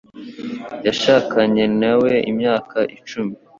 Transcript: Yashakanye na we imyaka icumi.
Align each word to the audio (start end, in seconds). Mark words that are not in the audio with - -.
Yashakanye 0.87 1.63
na 1.81 1.91
we 2.01 2.11
imyaka 2.31 2.77
icumi. 2.95 3.33